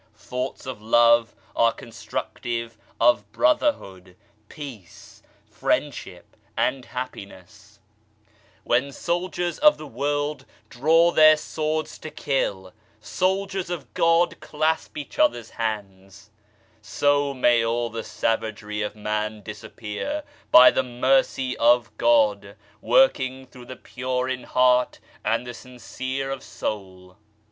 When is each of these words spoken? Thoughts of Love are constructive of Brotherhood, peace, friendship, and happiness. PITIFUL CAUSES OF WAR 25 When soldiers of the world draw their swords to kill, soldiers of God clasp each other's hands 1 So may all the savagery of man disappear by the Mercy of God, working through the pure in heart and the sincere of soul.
Thoughts 0.15 0.65
of 0.65 0.81
Love 0.81 1.35
are 1.55 1.71
constructive 1.71 2.75
of 2.99 3.31
Brotherhood, 3.31 4.15
peace, 4.49 5.21
friendship, 5.45 6.35
and 6.57 6.85
happiness. 6.85 7.79
PITIFUL 8.65 8.65
CAUSES 8.65 8.65
OF 8.65 8.65
WAR 8.65 8.79
25 8.79 8.85
When 8.87 9.03
soldiers 9.03 9.59
of 9.59 9.77
the 9.77 9.85
world 9.85 10.45
draw 10.71 11.11
their 11.11 11.37
swords 11.37 11.99
to 11.99 12.09
kill, 12.09 12.73
soldiers 12.99 13.69
of 13.69 13.93
God 13.93 14.39
clasp 14.39 14.97
each 14.97 15.19
other's 15.19 15.51
hands 15.51 16.31
1 16.77 16.77
So 16.81 17.33
may 17.35 17.63
all 17.63 17.91
the 17.91 18.03
savagery 18.03 18.81
of 18.81 18.95
man 18.95 19.43
disappear 19.43 20.23
by 20.49 20.71
the 20.71 20.81
Mercy 20.81 21.55
of 21.57 21.95
God, 21.97 22.55
working 22.81 23.45
through 23.45 23.65
the 23.65 23.75
pure 23.75 24.27
in 24.27 24.45
heart 24.45 24.97
and 25.23 25.45
the 25.45 25.53
sincere 25.53 26.31
of 26.31 26.41
soul. 26.41 27.17